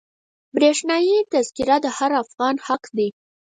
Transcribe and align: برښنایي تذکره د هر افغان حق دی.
برښنایي 0.55 1.17
تذکره 1.31 1.77
د 1.81 1.85
هر 1.97 2.11
افغان 2.23 2.55
حق 2.65 2.83
دی. 2.97 3.07